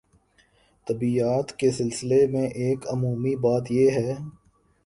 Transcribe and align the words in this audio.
طبیعیات 0.87 1.51
کے 1.59 1.69
سلسلے 1.71 2.25
میں 2.27 2.47
ایک 2.63 2.87
عمومی 2.89 3.35
بات 3.35 3.71
یہ 3.71 3.91
ہے 3.91 4.15